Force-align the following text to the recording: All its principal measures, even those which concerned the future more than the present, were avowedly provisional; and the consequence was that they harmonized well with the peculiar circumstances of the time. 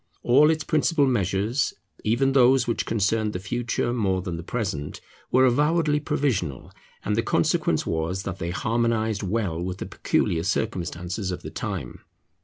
All 0.23 0.49
its 0.49 0.63
principal 0.63 1.05
measures, 1.05 1.75
even 2.03 2.31
those 2.31 2.65
which 2.65 2.87
concerned 2.87 3.33
the 3.33 3.39
future 3.39 3.93
more 3.93 4.23
than 4.23 4.35
the 4.35 4.41
present, 4.41 4.99
were 5.31 5.45
avowedly 5.45 5.99
provisional; 5.99 6.71
and 7.05 7.15
the 7.15 7.21
consequence 7.21 7.85
was 7.85 8.23
that 8.23 8.39
they 8.39 8.49
harmonized 8.49 9.21
well 9.21 9.61
with 9.61 9.77
the 9.77 9.85
peculiar 9.85 10.41
circumstances 10.41 11.29
of 11.29 11.43
the 11.43 11.51
time. 11.51 11.99